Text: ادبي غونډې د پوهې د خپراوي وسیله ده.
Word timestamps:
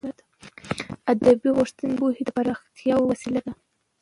ادبي 1.11 1.49
غونډې 1.55 1.85
د 1.89 1.93
پوهې 1.99 2.21
د 2.25 2.29
خپراوي 2.33 3.03
وسیله 3.09 3.39
ده. 3.45 3.51